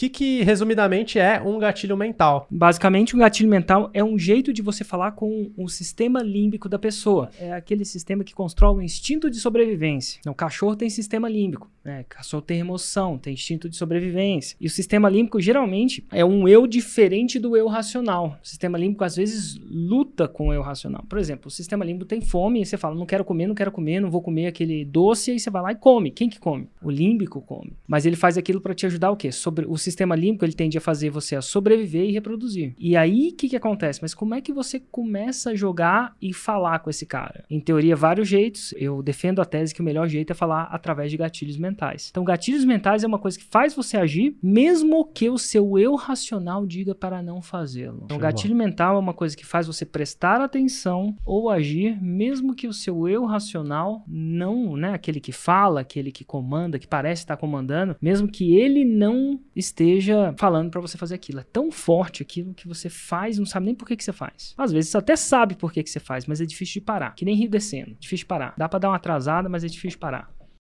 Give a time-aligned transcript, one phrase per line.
[0.00, 2.46] que, que resumidamente é um gatilho mental?
[2.50, 6.78] Basicamente, um gatilho mental é um jeito de você falar com o sistema límbico da
[6.78, 7.30] pessoa.
[7.38, 10.18] É aquele sistema que controla o instinto de sobrevivência.
[10.20, 12.06] Então, o cachorro tem sistema límbico, né?
[12.08, 14.56] Cachorro tem emoção, tem instinto de sobrevivência.
[14.58, 18.38] E o sistema límbico geralmente é um eu diferente do eu racional.
[18.42, 21.04] O sistema límbico às vezes luta com o eu racional.
[21.10, 23.70] Por exemplo, o sistema límbico tem fome e você fala, não quero comer, não quero
[23.70, 26.10] comer, não vou comer aquele doce, e aí você vai lá e come.
[26.10, 26.68] Quem que come?
[26.82, 27.74] O límbico come.
[27.86, 29.30] Mas ele faz aquilo para te ajudar o quê?
[29.30, 32.74] Sobre o sistema límbico, ele tende a fazer você a sobreviver e reproduzir.
[32.78, 34.00] E aí, o que que acontece?
[34.02, 37.44] Mas como é que você começa a jogar e falar com esse cara?
[37.50, 38.74] Em teoria, vários jeitos.
[38.76, 42.08] Eu defendo a tese que o melhor jeito é falar através de gatilhos mentais.
[42.10, 45.94] Então, gatilhos mentais é uma coisa que faz você agir, mesmo que o seu eu
[45.94, 48.02] racional diga para não fazê-lo.
[48.04, 52.68] Então, gatilho mental é uma coisa que faz você prestar atenção ou agir, mesmo que
[52.68, 57.36] o seu eu racional não, né, aquele que fala, aquele que comanda, que parece estar
[57.36, 59.40] comandando, mesmo que ele não
[59.80, 61.40] esteja falando para você fazer aquilo.
[61.40, 64.54] É tão forte aquilo que você faz, não sabe nem por que, que você faz.
[64.56, 67.14] Às vezes você até sabe por que, que você faz, mas é difícil de parar.
[67.14, 67.96] Que nem rio descendo.
[67.98, 68.54] Difícil de parar.
[68.56, 70.30] Dá para dar uma atrasada, mas é difícil de parar.